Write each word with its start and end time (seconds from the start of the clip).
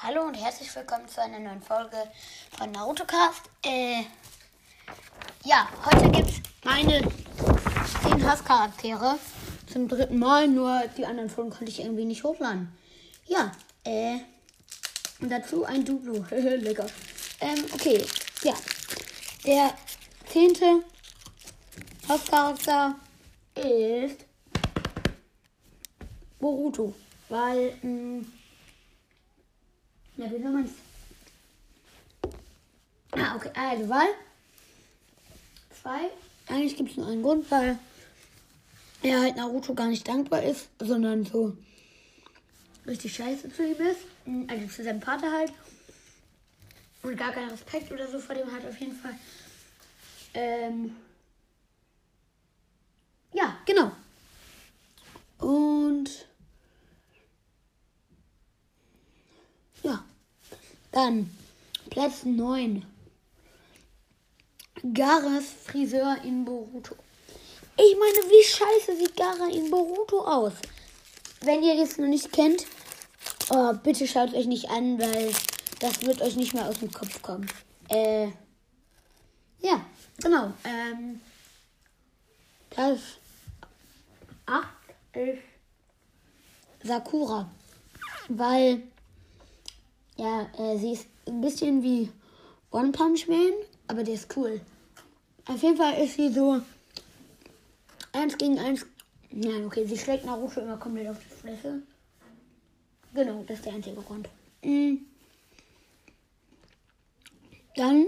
Hallo 0.00 0.22
und 0.28 0.34
herzlich 0.34 0.72
willkommen 0.76 1.08
zu 1.08 1.20
einer 1.20 1.40
neuen 1.40 1.60
Folge 1.60 1.96
von 2.56 2.70
Naruto 2.70 3.04
Cast. 3.04 3.50
Äh, 3.66 4.04
ja, 5.44 5.68
heute 5.84 6.08
gibt 6.12 6.28
es 6.28 6.40
meine 6.62 7.02
10 8.02 8.24
Hasscharaktere 8.24 9.18
zum 9.66 9.88
dritten 9.88 10.20
Mal, 10.20 10.46
nur 10.46 10.84
die 10.96 11.04
anderen 11.04 11.28
Folgen 11.28 11.50
konnte 11.50 11.72
ich 11.72 11.80
irgendwie 11.80 12.04
nicht 12.04 12.22
hochladen. 12.22 12.72
Ja, 13.26 13.50
äh, 13.82 14.18
und 15.20 15.30
dazu 15.30 15.64
ein 15.64 15.84
Dublo. 15.84 16.24
Lecker. 16.30 16.86
Ähm, 17.40 17.64
okay, 17.74 18.06
ja. 18.44 18.54
Der 19.44 19.74
zehnte 20.26 20.84
Hauptcharakter 22.08 22.94
ist 23.56 24.24
Boruto, 26.38 26.94
weil, 27.28 27.76
mh, 27.82 28.26
ja, 30.18 30.30
wie 30.30 30.42
soll 30.42 30.52
man 30.52 30.64
es? 30.64 30.72
Ah, 33.12 33.36
okay, 33.36 33.50
also, 33.54 33.88
weil, 33.88 34.08
zwei, 35.80 36.10
eigentlich 36.48 36.76
gibt 36.76 36.90
es 36.90 36.96
nur 36.96 37.06
einen 37.06 37.22
Grund, 37.22 37.50
weil 37.50 37.78
er 39.02 39.20
halt 39.20 39.36
Naruto 39.36 39.74
gar 39.74 39.86
nicht 39.86 40.06
dankbar 40.06 40.42
ist, 40.42 40.68
sondern 40.80 41.24
so 41.24 41.56
richtig 42.86 43.14
scheiße 43.14 43.50
zu 43.50 43.64
ihm 43.64 43.80
ist, 43.80 44.50
also 44.50 44.66
zu 44.66 44.84
seinem 44.84 45.00
Vater 45.00 45.32
halt 45.32 45.52
und 47.02 47.16
gar 47.16 47.32
keinen 47.32 47.50
Respekt 47.50 47.92
oder 47.92 48.08
so 48.08 48.18
vor 48.18 48.34
dem 48.34 48.50
hat 48.50 48.66
auf 48.66 48.78
jeden 48.78 48.96
Fall. 48.96 49.14
Ähm, 50.34 50.96
ja, 53.32 53.56
genau. 53.64 53.92
Und 55.38 56.26
ja, 59.82 60.04
dann 60.98 61.30
Platz 61.90 62.24
9. 62.24 62.84
Garas 64.94 65.44
Friseur 65.64 66.16
in 66.24 66.44
Boruto. 66.44 66.96
Ich 67.76 67.96
meine, 67.96 68.18
wie 68.28 68.44
scheiße 68.44 68.98
sieht 68.98 69.16
Gara 69.16 69.48
in 69.48 69.70
Boruto 69.70 70.20
aus? 70.26 70.54
Wenn 71.40 71.62
ihr 71.62 71.76
das 71.76 71.98
noch 71.98 72.08
nicht 72.08 72.32
kennt, 72.32 72.66
oh, 73.50 73.74
bitte 73.74 74.08
schaut 74.08 74.34
euch 74.34 74.46
nicht 74.46 74.70
an, 74.70 74.98
weil 74.98 75.32
das 75.78 76.02
wird 76.02 76.20
euch 76.20 76.34
nicht 76.34 76.54
mehr 76.54 76.66
aus 76.66 76.80
dem 76.80 76.90
Kopf 76.90 77.22
kommen. 77.22 77.46
Äh, 77.88 78.26
ja, 79.60 79.84
genau. 80.20 80.52
Ähm, 80.64 81.20
das 82.70 82.98
8 84.46 84.66
ist 85.12 85.42
Sakura. 86.82 87.48
Weil, 88.28 88.82
ja, 90.18 90.50
äh, 90.58 90.76
sie 90.78 90.92
ist 90.92 91.06
ein 91.26 91.40
bisschen 91.40 91.82
wie 91.82 92.10
One 92.70 92.92
Punch 92.92 93.28
Man, 93.28 93.52
aber 93.86 94.04
der 94.04 94.14
ist 94.14 94.36
cool. 94.36 94.60
Auf 95.46 95.62
jeden 95.62 95.76
Fall 95.76 96.04
ist 96.04 96.16
sie 96.16 96.30
so 96.30 96.60
1 98.12 98.36
gegen 98.36 98.58
1. 98.58 98.84
Nein, 99.30 99.64
okay, 99.64 99.86
sie 99.86 99.96
schlägt 99.96 100.26
Naruto 100.26 100.60
immer 100.60 100.76
komplett 100.76 101.08
auf 101.08 101.18
die 101.18 101.34
Fresse. 101.34 101.82
Genau, 103.14 103.42
das 103.46 103.58
ist 103.58 103.64
der 103.64 103.74
einzige 103.74 104.00
Grund. 104.02 104.28
Mhm. 104.62 105.06
Dann 107.76 108.06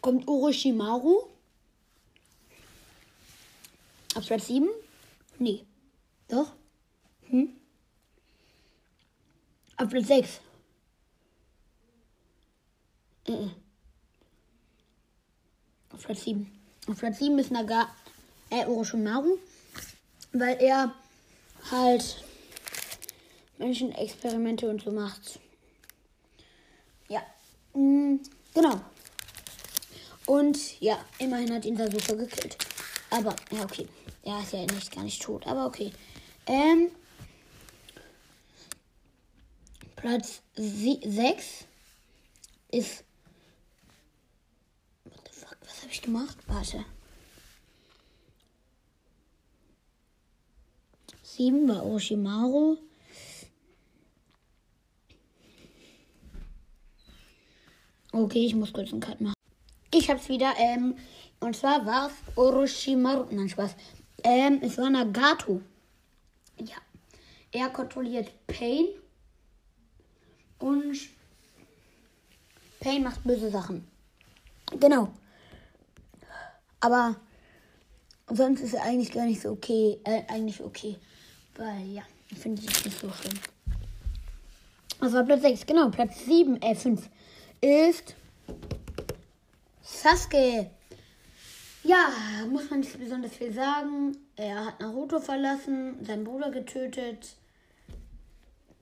kommt 0.00 0.28
Orochimaru. 0.28 1.22
Auf 4.14 4.26
Platz 4.26 4.48
7? 4.48 4.68
Nee. 5.38 5.64
Doch? 6.28 6.52
Hm? 7.30 7.59
Auf 9.80 9.88
Platz 9.88 10.08
6. 10.08 10.40
Äh. 13.28 13.32
Auf 15.94 16.04
Platz 16.04 16.24
7. 16.24 16.60
Auf 16.86 16.98
Platz 16.98 17.18
7 17.18 17.38
ist 17.38 17.50
Naga 17.50 17.88
äh, 18.50 18.66
Orochimaru, 18.66 19.38
weil 20.32 20.60
er 20.60 20.94
halt 21.70 22.22
Menschenexperimente 23.56 24.68
und 24.68 24.82
so 24.82 24.90
macht. 24.90 25.40
Ja. 27.08 27.22
Mhm, 27.72 28.20
genau. 28.52 28.82
Und 30.26 30.78
ja, 30.82 31.02
immerhin 31.18 31.54
hat 31.54 31.64
ihn 31.64 31.78
Sasuke 31.78 32.18
gekillt. 32.18 32.58
Aber, 33.08 33.34
ja, 33.50 33.64
okay. 33.64 33.88
Er 34.24 34.40
ist 34.42 34.52
ja 34.52 34.60
nicht 34.60 34.94
gar 34.94 35.04
nicht 35.04 35.22
tot, 35.22 35.46
aber 35.46 35.64
okay. 35.64 35.90
Ähm, 36.46 36.90
Platz 40.00 40.40
6 40.56 41.66
ist. 42.70 43.04
What 45.04 45.20
the 45.26 45.32
fuck, 45.32 45.58
was 45.60 45.82
habe 45.82 45.92
ich 45.92 46.00
gemacht? 46.00 46.38
Warte. 46.46 46.84
7 51.22 51.68
war 51.68 51.84
Oshimaru. 51.84 52.78
Okay, 58.12 58.46
ich 58.46 58.54
muss 58.54 58.72
kurz 58.72 58.92
einen 58.92 59.00
Cut 59.00 59.20
machen. 59.20 59.34
Ich 59.92 60.08
hab's 60.08 60.28
wieder, 60.30 60.54
ähm, 60.56 60.96
und 61.40 61.54
zwar 61.54 61.84
war's 61.84 62.12
Orochimaru. 62.36 63.26
Nein, 63.30 63.50
Spaß. 63.50 63.76
Ähm, 64.24 64.60
es 64.62 64.78
war 64.78 64.88
Nagato. 64.88 65.60
Ja. 66.58 66.76
Er 67.52 67.68
kontrolliert 67.68 68.32
Pain. 68.46 68.86
Und 70.60 70.96
Pain 72.80 73.02
macht 73.02 73.24
böse 73.24 73.50
Sachen. 73.50 73.86
Genau. 74.78 75.12
Aber 76.80 77.16
sonst 78.28 78.60
ist 78.60 78.74
er 78.74 78.82
eigentlich 78.82 79.12
gar 79.12 79.26
nicht 79.26 79.40
so 79.40 79.50
okay. 79.50 79.98
Äh, 80.04 80.22
eigentlich 80.28 80.62
okay. 80.62 80.96
Weil, 81.56 81.86
ja, 81.88 82.02
finde 82.36 82.62
ich 82.62 82.84
nicht 82.84 82.98
so 82.98 83.10
schlimm. 83.10 83.38
Das 85.00 85.12
war 85.12 85.24
Platz 85.24 85.42
6. 85.42 85.66
Genau, 85.66 85.88
Platz 85.90 86.24
7, 86.24 86.60
äh, 86.62 86.74
5 86.74 87.08
ist 87.60 88.14
Sasuke. 89.82 90.70
Ja, 91.82 92.08
muss 92.50 92.68
man 92.70 92.80
nicht 92.80 92.98
besonders 92.98 93.32
viel 93.32 93.52
sagen. 93.52 94.16
Er 94.36 94.66
hat 94.66 94.80
Naruto 94.80 95.18
verlassen, 95.18 96.04
seinen 96.04 96.24
Bruder 96.24 96.50
getötet. 96.50 97.36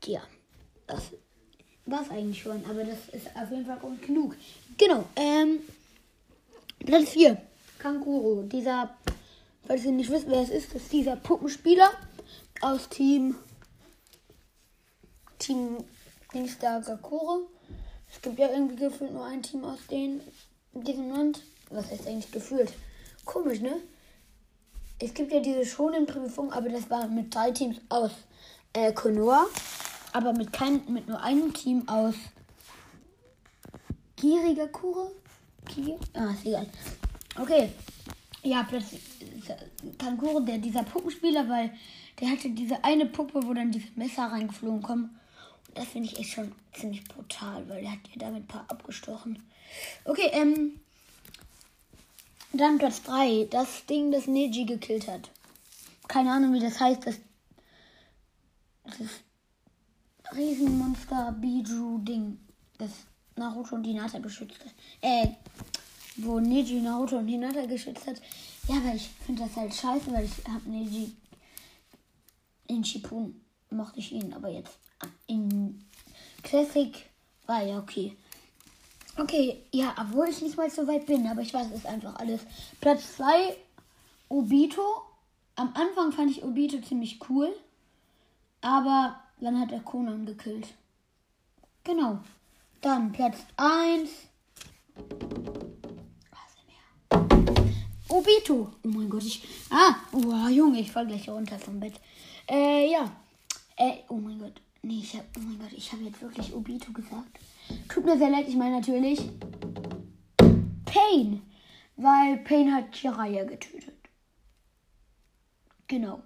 Ja, 0.05 0.22
das 0.87 1.12
war's 1.91 2.10
eigentlich 2.10 2.43
schon, 2.43 2.65
aber 2.65 2.84
das 2.84 2.99
ist 3.12 3.28
auf 3.34 3.50
jeden 3.50 3.66
Fall 3.66 3.78
Grund 3.78 4.03
genug. 4.03 4.37
Genau, 4.76 5.04
ähm, 5.16 5.60
Platz 6.84 7.10
4. 7.10 7.37
Kankuro, 7.78 8.43
dieser, 8.43 8.91
falls 9.66 9.84
ihr 9.84 9.93
nicht 9.93 10.10
wisst, 10.10 10.28
wer 10.28 10.43
es 10.43 10.50
ist, 10.50 10.75
ist 10.75 10.93
dieser 10.93 11.16
Puppenspieler 11.16 11.91
aus 12.60 12.88
Team 12.88 13.37
Team 15.38 15.78
Dingsda 16.34 16.81
Gakure. 16.81 17.43
Es 18.12 18.21
gibt 18.21 18.38
ja 18.38 18.48
irgendwie 18.50 18.77
gefühlt 18.77 19.12
nur 19.12 19.25
ein 19.25 19.43
Team 19.43 19.65
aus 19.65 19.78
denen, 19.91 20.21
diesem 20.72 21.10
Land. 21.10 21.43
Was 21.71 21.91
heißt 21.91 22.06
eigentlich 22.06 22.31
gefühlt? 22.32 22.72
Komisch, 23.25 23.60
ne? 23.60 23.77
Es 24.98 25.15
gibt 25.15 25.32
ja 25.32 25.41
diese 25.41 25.65
schonen 25.65 26.06
Prüfung, 26.06 26.53
aber 26.53 26.69
das 26.69 26.91
war 26.91 27.06
mit 27.06 27.32
drei 27.34 27.53
Teams 27.53 27.77
aus 27.88 28.10
äh, 28.72 28.93
Konoha. 28.93 29.47
Aber 30.19 30.33
mit, 30.33 30.53
kein, 30.53 30.83
mit 30.89 31.06
nur 31.06 31.23
einem 31.23 31.55
Team 31.55 31.89
aus 31.89 32.17
Kirigakure? 34.17 35.12
Kiri? 35.65 35.97
Ah, 36.12 36.33
ist 36.33 36.45
egal. 36.45 36.67
Okay. 37.39 37.71
Ja, 38.43 38.65
plötzlich 38.69 39.01
Kankuro, 39.97 40.41
der 40.41 40.59
dieser 40.59 40.83
Puppenspieler, 40.83 41.49
weil 41.49 41.73
der 42.19 42.31
hatte 42.31 42.51
diese 42.51 42.83
eine 42.83 43.07
Puppe, 43.07 43.47
wo 43.47 43.55
dann 43.55 43.71
diese 43.71 43.87
Messer 43.95 44.25
reingeflogen 44.25 44.83
kommen. 44.83 45.21
Das 45.75 45.87
finde 45.87 46.09
ich 46.09 46.19
echt 46.19 46.33
schon 46.33 46.51
ziemlich 46.72 47.04
brutal, 47.04 47.69
weil 47.69 47.84
er 47.84 47.92
hat 47.92 48.01
ja 48.10 48.16
damit 48.19 48.42
ein 48.42 48.48
paar 48.48 48.65
abgestochen. 48.66 49.41
Okay, 50.04 50.31
ähm. 50.33 50.81
Dann 52.53 52.78
Platz 52.78 53.04
3. 53.04 53.47
Das 53.53 53.87
Ding, 53.87 54.10
das 54.10 54.27
Neji 54.27 54.65
gekillt 54.65 55.07
hat. 55.07 55.31
Keine 56.09 56.33
Ahnung, 56.33 56.54
wie 56.54 56.60
das 56.60 56.81
heißt. 56.81 57.07
Das, 57.07 57.21
das 58.84 59.09
Riesenmonster 60.39 61.33
Biju-Ding. 61.33 62.39
Das 62.79 62.91
Naruto 63.37 63.75
und 63.75 63.85
Hinata 63.85 64.19
beschützt 64.19 64.61
hat. 64.61 64.73
Äh, 65.01 65.29
wo 66.17 66.41
Neji 66.41 66.81
Naruto 66.81 67.19
und 67.19 67.29
Hinata 67.29 67.67
geschützt 67.67 68.07
hat. 68.07 68.21
Ja, 68.69 68.77
weil 68.85 68.97
ich 68.97 69.09
finde 69.27 69.43
das 69.43 69.57
halt 69.57 69.75
scheiße, 69.75 70.13
weil 70.13 70.25
ich 70.25 70.45
habe 70.47 70.71
Neji 70.71 71.13
in 72.69 72.85
Shippuden 72.85 73.41
mochte 73.71 73.99
ich 73.99 74.13
ihn, 74.13 74.33
aber 74.33 74.49
jetzt 74.49 74.79
in 75.27 75.85
Classic 76.43 76.95
war 77.47 77.63
ja 77.63 77.79
okay. 77.79 78.17
Okay, 79.17 79.63
ja, 79.73 79.95
obwohl 79.99 80.29
ich 80.29 80.43
nicht 80.43 80.57
mal 80.57 80.71
so 80.71 80.87
weit 80.87 81.07
bin, 81.07 81.27
aber 81.27 81.41
ich 81.41 81.53
weiß 81.53 81.69
es 81.75 81.87
einfach 81.87 82.17
alles. 82.17 82.41
Platz 82.81 83.17
2, 83.17 83.57
Obito. 84.29 84.83
Am 85.57 85.75
Anfang 85.75 86.13
fand 86.13 86.31
ich 86.31 86.45
Obito 86.45 86.81
ziemlich 86.81 87.19
cool. 87.29 87.53
Aber 88.61 89.19
dann 89.41 89.61
hat 89.61 89.73
er 89.73 89.81
Conan 89.81 90.27
gekillt. 90.27 90.69
Genau. 91.85 92.19
Dann 92.81 93.13
Platz 93.13 93.39
1. 93.57 94.11
Obito. 98.09 98.71
Oh 98.83 98.89
mein 98.89 99.09
Gott, 99.09 99.23
ich. 99.23 99.43
Ah, 99.71 99.97
oh, 100.13 100.49
Junge, 100.49 100.81
ich 100.81 100.91
fall 100.91 101.07
gleich 101.07 101.29
runter 101.29 101.59
vom 101.59 101.79
Bett. 101.79 101.95
Äh, 102.49 102.91
ja. 102.91 103.11
Äh, 103.77 103.99
oh 104.09 104.17
mein 104.17 104.39
Gott. 104.39 104.61
Nee, 104.83 105.01
ich 105.01 105.15
hab. 105.17 105.25
Oh 105.37 105.41
mein 105.41 105.59
Gott, 105.59 105.73
ich 105.73 105.93
habe 105.93 106.05
jetzt 106.05 106.21
wirklich 106.23 106.55
Obito 106.55 106.93
gesagt. 106.93 107.39
Tut 107.89 108.05
mir 108.05 108.17
sehr 108.17 108.31
leid, 108.31 108.49
ich 108.49 108.57
meine 108.57 108.77
natürlich. 108.77 109.21
Pain. 110.85 111.43
Weil 111.97 112.39
Pain 112.39 112.75
hat 112.75 112.97
Jiraiya 112.97 113.45
getötet. 113.45 113.97
Genau. 115.87 116.23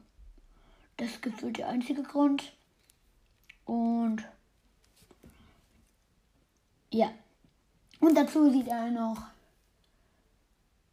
Das 0.97 1.09
ist 1.09 1.23
gefühlt 1.23 1.59
der 1.59 1.69
einzige 1.69 2.03
Grund. 2.03 2.53
Und 3.65 4.23
ja. 6.91 7.11
Und 8.01 8.17
dazu 8.17 8.51
sieht 8.51 8.69
er 8.69 8.91
noch, 8.91 9.19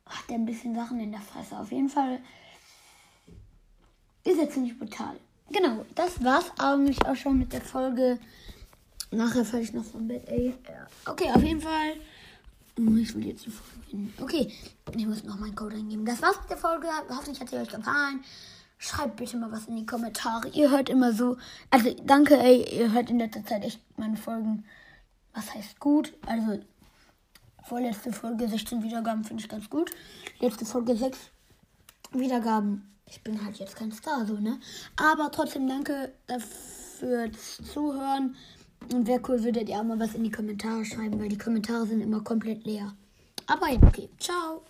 hat 0.06 0.24
er 0.30 0.36
ein 0.36 0.46
bisschen 0.46 0.76
Sachen 0.76 1.00
in 1.00 1.12
der 1.12 1.22
Fresse. 1.22 1.58
Auf 1.58 1.72
jeden 1.72 1.90
Fall 1.90 2.20
ist 4.24 4.40
er 4.40 4.50
ziemlich 4.50 4.78
brutal. 4.78 5.18
Genau, 5.52 5.86
das 5.96 6.24
war's 6.24 6.52
eigentlich 6.60 7.04
auch 7.06 7.16
schon 7.16 7.40
mit 7.40 7.52
der 7.52 7.62
Folge. 7.62 8.20
Nachher 9.12 9.44
falle 9.44 9.64
ich 9.64 9.74
noch 9.74 9.84
vom 9.84 10.08
Bett, 10.08 10.28
ey. 10.28 10.54
Okay, 11.06 11.32
auf 11.34 11.42
jeden 11.42 11.62
Fall. 11.62 11.96
Oh, 12.78 12.96
ich 12.96 13.14
will 13.16 13.26
jetzt 13.26 13.46
die 13.46 13.50
Folge 13.50 13.84
finden. 13.90 14.24
Okay, 14.24 14.54
ich 14.96 15.08
muss 15.08 15.24
noch 15.24 15.40
meinen 15.40 15.56
Code 15.56 15.76
eingeben. 15.76 16.06
Das 16.06 16.22
war's 16.22 16.40
mit 16.42 16.50
der 16.50 16.58
Folge. 16.58 16.88
Hoffentlich 17.10 17.40
hat 17.40 17.50
sie 17.50 17.58
euch 17.58 17.70
gefallen. 17.70 18.24
Schreibt 18.82 19.18
bitte 19.18 19.36
mal 19.36 19.52
was 19.52 19.68
in 19.68 19.76
die 19.76 19.86
Kommentare. 19.86 20.48
Ihr 20.50 20.72
hört 20.72 20.88
immer 20.88 21.12
so. 21.12 21.36
Also 21.70 21.94
danke, 22.06 22.38
ey. 22.40 22.80
Ihr 22.80 22.94
hört 22.94 23.10
in 23.10 23.20
letzter 23.20 23.46
Zeit 23.46 23.66
echt 23.66 23.82
meine 23.98 24.16
Folgen. 24.16 24.64
Was 25.34 25.54
heißt 25.54 25.82
gut? 25.82 26.14
Also 26.26 26.60
vorletzte 27.66 28.14
Folge 28.14 28.48
16 28.48 28.82
Wiedergaben 28.82 29.26
finde 29.26 29.44
ich 29.44 29.50
ganz 29.50 29.70
gut. 29.70 29.92
Letzte 30.40 30.66
Folge 30.66 30.96
6 30.96 31.18
Wiedergaben. 32.14 32.96
Ich 33.06 33.22
bin 33.22 33.44
halt 33.44 33.58
jetzt 33.60 33.76
kein 33.76 33.92
Star, 33.92 34.26
so, 34.26 34.36
ne? 34.36 34.58
Aber 34.96 35.30
trotzdem 35.30 35.68
danke 35.68 36.14
dafür 36.28 37.30
Zuhören. 37.34 38.38
Und 38.94 39.08
wäre 39.08 39.22
cool, 39.28 39.44
würdet 39.44 39.68
ihr 39.68 39.78
auch 39.78 39.84
mal 39.84 40.00
was 40.00 40.16
in 40.16 40.24
die 40.24 40.32
Kommentare 40.32 40.86
schreiben, 40.86 41.20
weil 41.20 41.28
die 41.28 41.38
Kommentare 41.38 41.86
sind 41.86 42.00
immer 42.00 42.22
komplett 42.22 42.64
leer. 42.66 42.94
Aber 43.46 43.68
okay. 43.74 44.10
Ciao. 44.20 44.64